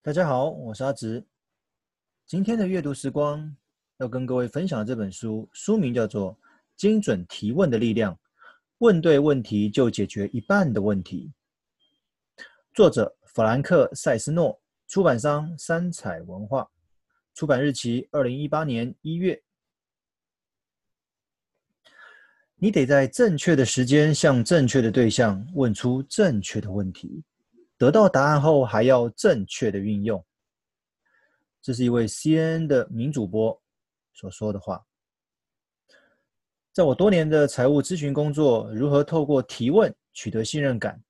[0.00, 1.26] 大家好，我是阿直。
[2.24, 3.54] 今天的阅读时光
[3.98, 6.32] 要跟各位分享的这本书，书名叫做
[6.76, 8.14] 《精准提问的力量》，
[8.78, 11.32] 问对问题就解决一半的问题。
[12.72, 16.70] 作者弗兰克·塞斯诺，出版商三彩文化，
[17.34, 19.42] 出版日期二零一八年一月。
[22.54, 27.24] 你得在正确的时间向正确的对象问出正确的问题。
[27.78, 30.22] 得到答案后，还要正确的运用。
[31.62, 33.62] 这是一位 CNN 的名主播
[34.12, 34.84] 所说的话。
[36.72, 41.02] 在我多年的财务咨询工作，如何透过提问取得信任感，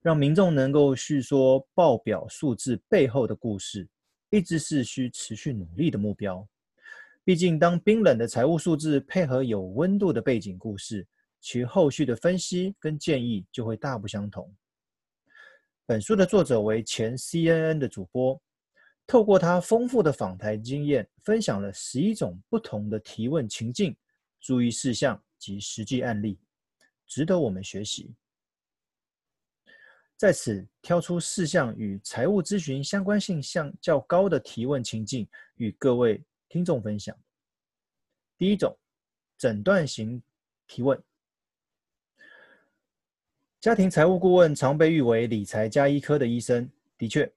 [0.00, 3.88] 让民众能够叙说报表数字背后的故事，
[4.30, 6.46] 一直是需持续努力的目标。
[7.22, 11.06] 毕竟，当冰冷的财务数字配合有温度的背景故事，
[11.40, 14.52] 其后续的分析跟建议就会大不相同。
[15.90, 18.40] 本书的作者为前 CNN 的主播，
[19.08, 23.96] 透过他丰富的访谈经验，分享了十一种不同的提问情境、
[24.40, 26.38] 注意事项及实际案例，
[27.08, 28.14] 值得我们学习。
[30.16, 37.18] 在此挑出四项与财务咨询相关性相较高的提问情境，与各位听众分享。
[38.38, 38.78] 第一种，
[39.36, 40.22] 诊断型
[40.68, 41.02] 提问。
[43.60, 46.66] 家庭财务顾问常被誉为理财加医科的医生。
[46.96, 47.30] 的确，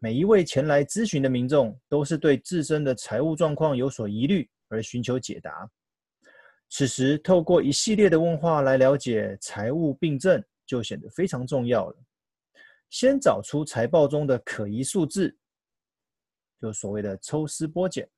[0.00, 5.70] 每一位前来咨询的民众都是对自身的财务状况有所疑虑而寻求解答。
[6.68, 11.96] 此时，透过一系列的问话来了解财务病症，就显得非常重要了。
[12.90, 15.32] 先找出财报中的可疑数字，
[16.60, 18.08] 就所谓的抽丝剥茧，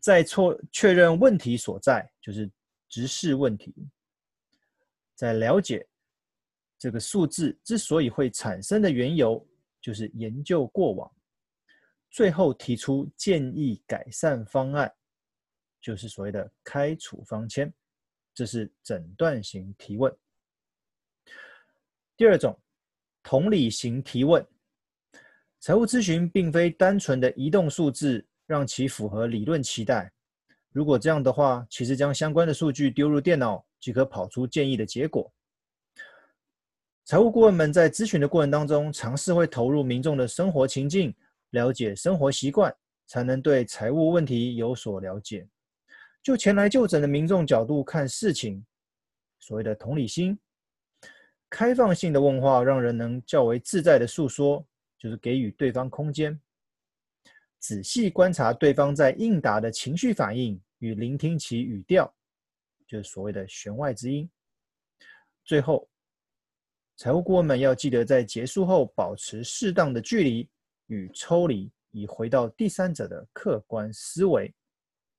[0.00, 2.50] 再错确认问题所在，就是
[2.88, 3.74] 直视问题，
[5.14, 5.86] 在了解。
[6.82, 9.40] 这个数字之所以会产生的缘由，
[9.80, 11.08] 就是研究过往，
[12.10, 14.92] 最后提出建议改善方案，
[15.80, 17.72] 就是所谓的开处方签。
[18.34, 20.12] 这是诊断型提问。
[22.16, 22.60] 第二种，
[23.22, 24.44] 同理型提问。
[25.60, 30.12] 财务咨询并非单纯的移动数字，让其符合理论期待。
[30.72, 35.32] 如果这样的话，其实将相关的数据丢入电脑，即可跑出建议的结果。
[37.04, 41.12] 财务顾问们在咨询的过程当中，尝试会投入民众的生活情境，
[41.50, 42.72] 了解生活习惯，
[43.06, 45.46] 才能对财务问题有所了解。
[46.22, 48.64] 就前来就诊的民众角度看事情，
[49.40, 50.38] 所谓的同理心，
[51.50, 54.64] 开放性的问话，让人能较为自在的诉说，
[54.96, 56.40] 就是给予对方空间，
[57.58, 62.14] 仔细观察对方在应答的情绪反应与聆听其语调，
[62.86, 64.30] 就是所谓的弦外之音。
[65.44, 65.88] 最后。
[67.02, 70.48] 财务顾问们要记得，在结束后保持适当的距离
[70.86, 74.54] 与抽离，以回到第三者的客观思维，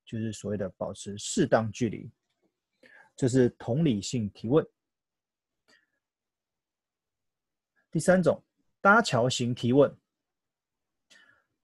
[0.02, 2.10] 就是所谓的保持适当距离。
[3.14, 4.66] 这是同理性提问。
[7.90, 8.42] 第三种，
[8.80, 9.94] 搭桥型提问。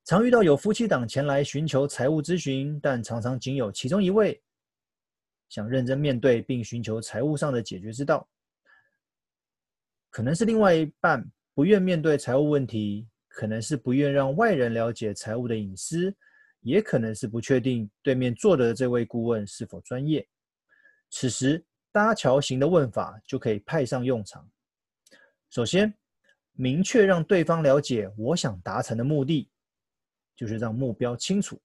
[0.04, 4.38] 常遇到有夫妻档前来寻求财务咨询，但常常仅有其中一位
[5.48, 8.28] 想认真面对，并寻求财务上的解决之道。
[10.10, 16.14] 可能是另外一半不愿面对财务问题，可能是不愿让外人了解财务的隐私，
[16.60, 20.26] 也可能是不确定对面坐的这位顾问是否专业。
[21.10, 24.48] 此时搭桥型的问法就可以派上用场。
[25.48, 25.92] 首先，
[26.52, 29.48] 明确让对方了解我想达成的目的，
[30.36, 31.60] 就是让目标清楚，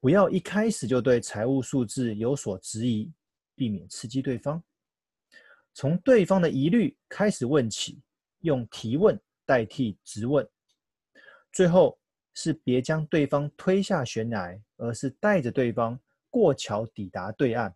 [0.00, 3.12] 不要一开始就对财务数字有所质疑，
[3.54, 4.62] 避免刺激对方。
[5.80, 7.98] 从对方的疑虑开始问起，
[8.40, 10.46] 用提问代替质问。
[11.52, 11.98] 最后
[12.34, 15.98] 是别将对方推下悬崖，而是带着对方
[16.28, 17.74] 过桥抵达对岸，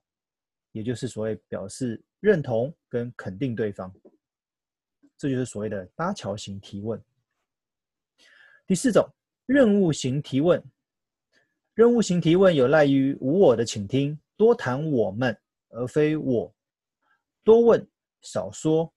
[0.72, 3.90] 也就是所谓表示认同跟肯定对方。
[5.16, 7.02] 这就是所谓的搭桥型提问。
[8.66, 9.08] 第四种，
[9.46, 10.62] 任务型提问。
[11.72, 15.34] 任务型提问有赖于无我的倾听，多谈我们，
[15.70, 16.54] 而非我。
[17.42, 17.86] 多问
[18.24, 18.92] 少说，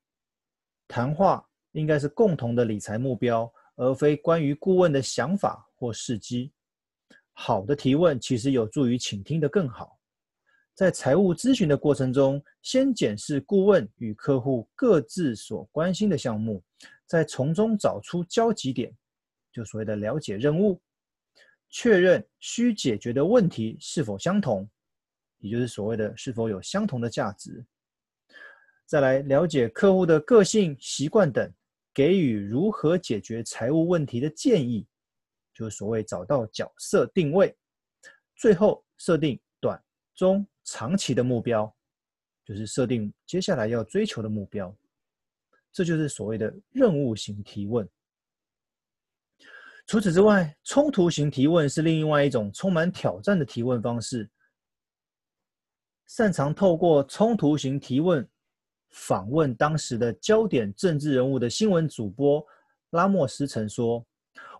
[0.87, 6.51] 谈话应该是共同的理财目标，而非关于顾问的想法或事机。
[7.33, 9.99] 好的提问其实有助于倾听的更好。
[10.73, 16.63] 在财务咨询的过程中，先检视顾问与客户各自所关心的项目，
[17.05, 18.95] 再从中找出交集点，
[19.51, 20.79] 就所谓的了解任务，
[21.69, 24.69] 确认需解决的问题是否相同，
[25.39, 27.65] 也就是所谓的是否有相同的价值。
[28.87, 31.53] 再来了解客户的个性、习惯等，
[31.93, 34.87] 给予如何解决财务问题的建议，
[35.53, 37.53] 就是所谓找到角色定位，
[38.37, 39.79] 最后设定短、
[40.15, 41.71] 中、长期的目标，
[42.45, 44.73] 就是设定接下来要追求的目标。
[45.73, 47.87] 这就是所谓的任务型提问。
[49.85, 54.29] 除此之外，冲突型提问是另外一种充满挑战的提问方式。
[56.07, 58.27] 擅长透过冲突型提问
[58.91, 62.45] 访问当时的焦点政治人物的新闻主播
[62.91, 64.05] 拉莫斯曾说：“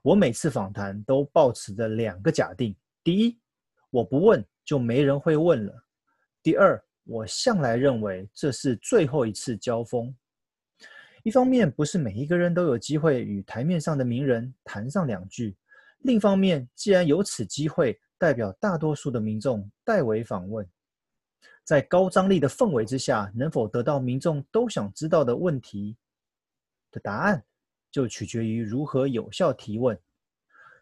[0.03, 3.39] 我每次访谈都抱持着两个假定：第一，
[3.89, 5.74] 我不问就没人会问了；
[6.44, 10.13] 第二，我向来认为这是最后一次交锋。”
[11.23, 15.53] 一方面，不是每一个人都有机会与台面上的名人谈上两句；
[16.00, 20.65] 另一方面，既然有此机会，代表大多数的民众代为访问，
[21.68, 25.98] 在高张力的氛围之下，能否得到民众都想知道的问题
[26.92, 27.46] 的答案，
[27.92, 30.00] 就取决于如何有效提问。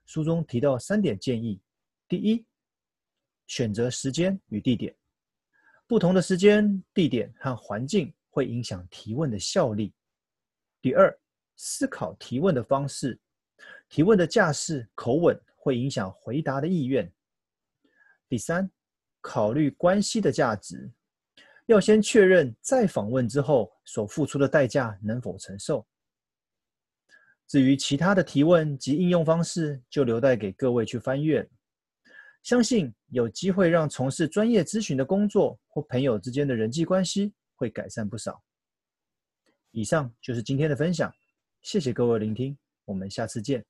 [0.06, 1.60] 书中提到三点建议：
[2.08, 2.46] 第一，
[3.48, 4.96] 选择时间与地点，
[5.88, 9.92] 不同的时间、地点和环境会影响提问的效力。
[10.84, 11.12] 第二，
[11.56, 13.20] 思考提问的方式，
[13.90, 17.12] 提问的架势、口吻会影响回答的意愿。
[18.30, 18.70] 第三，
[19.28, 20.88] 考虑关系的价值，
[21.66, 25.84] 要先确认再访问之后所付出的代价能否承受。
[27.48, 31.48] 至于其他的提问及应用方式，就留待给各位去翻阅。
[32.44, 38.40] 相信有机会让从事专业咨询的工作或朋友之间的人际关系会改善不少。
[39.72, 41.12] 以上就是今天的分享，
[41.64, 42.56] 谢谢各位聆听，
[42.86, 43.66] 我们下次见。